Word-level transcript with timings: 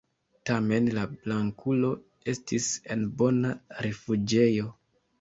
Tamen 0.49 0.89
la 0.95 1.03
Blankulo 1.11 1.93
estis 2.35 2.73
en 2.97 3.07
bona 3.23 3.57
rifuĝejo. 3.89 4.71